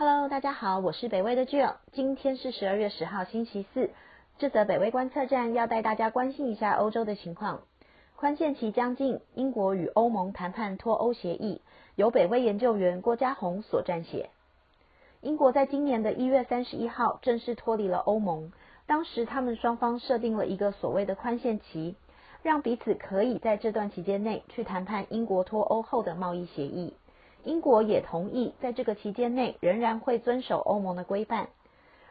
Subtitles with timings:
[0.00, 1.74] Hello，大家好，我是北威的 Jill。
[1.92, 3.90] 今天是十二月十号，星期四。
[4.38, 7.60] 这则北威观测站要带大家关心一下欧洲的情况。
[8.16, 11.60] 宽限期将近，英国与欧盟谈判脱欧协议，
[11.96, 14.30] 由北威研究员郭家宏所撰写。
[15.20, 18.52] 英国在今年的一月三十一号正式脱离了欧盟，
[18.86, 21.94] 当时他们双方设定了一个所谓的宽限期，
[22.42, 26.94] 让彼此可以在这段期间内去谈判英国脱欧后的贸易协议。
[27.44, 31.48] 英国也同意在这个期间内仍然会遵守欧盟的规范，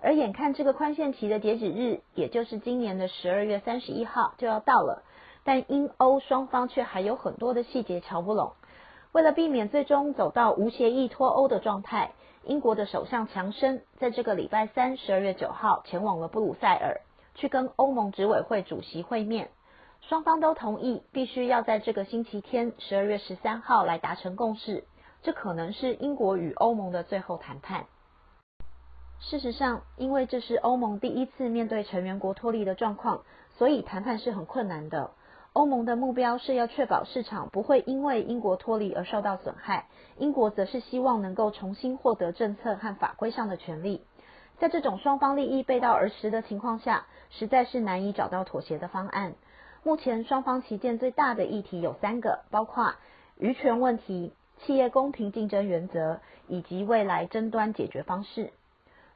[0.00, 5.02] 而眼看这个宽限期的截止日，也就是今年的十二月三十一号就要到了，
[5.44, 8.52] 但英欧双方却还有很多的细节瞧不拢。
[9.12, 12.12] 为了避免最终走到无协议脱欧的状态，
[12.44, 17.00] 英国的首相强生在这个礼拜三十二月九号前往了布鲁塞尔，
[17.34, 19.48] 去跟欧盟执委会主席会面，
[20.02, 24.84] 双方都同意必须要在这个星期天十二月十三号来达成共识。
[25.26, 27.86] 这可能是英国与欧盟的最后谈判。
[29.18, 33.22] 事实上，因为这是欧盟第一次面对成员国脱离的状况，
[33.58, 35.10] 所以谈判是很困难的。
[35.52, 44.04] 欧盟的目标是要确保市场不会因为英国脱离而受到损害，英国则是希望能够重新获得政策和法规上的权利。
[44.60, 49.34] 在这种双方利益背道而驰的情况下，实在是难以找到妥协的方案。
[49.82, 52.94] 目前双方旗舰最大的议题有三个，包括
[53.36, 54.32] 渔权问题。
[54.64, 58.52] 企业公平竞争原则以及未来争端解决方式。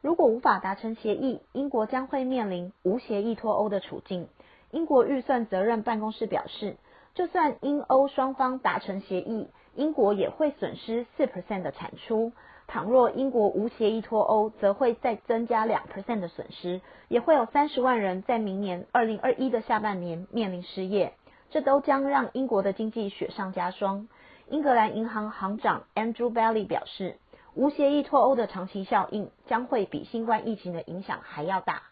[0.00, 4.28] 如果无法达成协议，英国将会面临无协议脱欧的处境。
[4.70, 6.76] 英国预算责任办公室表示，
[7.14, 12.32] 就算英欧双方达成协议，英国也会损失四 percent 的产出。
[12.66, 21.12] 倘若英国无协议脱欧，则会再增加两 percent 的损失，也会有三十万人在明年二零二一的下半年面临失业。
[21.50, 24.06] 这都将让英国的经济雪上加霜。
[24.50, 27.18] 英格兰银行行长 Andrew Bailey 表示，
[27.54, 31.84] 无协议脱欧的长期效应将会比新冠疫情的影响还要大。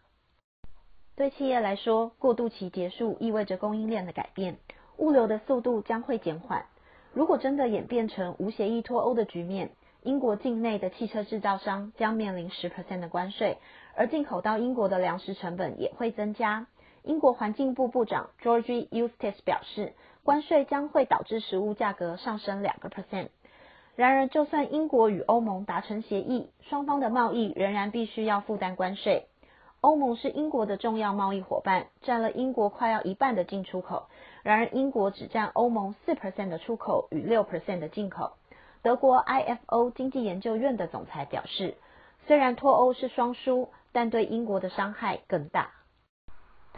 [1.14, 4.58] 对企业来说，过渡期结束意味着供应链的改变，
[4.96, 6.66] 物流的速度将会减缓。
[7.12, 9.70] 如果真的演变成无协议脱欧的局面，
[10.02, 13.58] 英国境内的汽车制造商将面临十 percent 的关税，
[13.94, 16.66] 而进口到英国的粮食成本也会增加。
[17.02, 19.94] 英国环境部部长 George Eustace 表示。
[20.24, 23.28] 关税将会导致食物价格上升两个 percent。
[23.96, 29.26] 然而，就算英国与欧盟达成协议，双方的贸易仍然必须要负担关税。
[29.80, 34.08] 欧盟是英国的重要贸易伙伴，占了英国快要一半的进出口。
[34.42, 38.32] 然而，英国只占欧盟四 percent 的出口与六 percent 的进口。
[38.82, 41.74] 德国 IFO 经济研究院的总裁表示，
[42.26, 45.70] 虽然脱欧是双输，但对英国的伤害更大。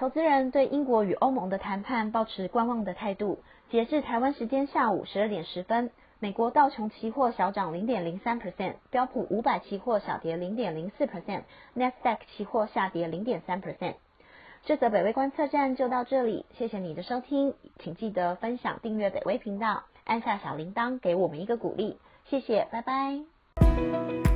[0.01, 3.43] 投资人对英国与欧盟的谈判保持观望的态度。
[3.69, 5.91] 截至台湾时间下午十二点十分，
[6.21, 13.97] 美国道琼期货小涨零点零三 percent，标普五百期货小跌零点零四 percent，n s d a q 期货下跌零点三 percent。
[14.65, 24.30] 这则北威观测站就到这里，谢谢你的收听，请记得分享、订阅北威频道，按下小铃铛给我们一个鼓励，谢谢，拜拜。